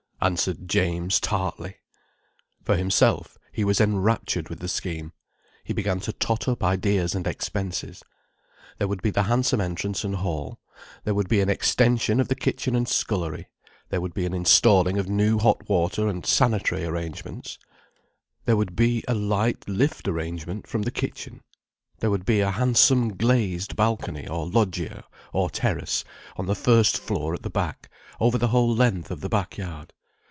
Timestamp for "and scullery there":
12.75-13.99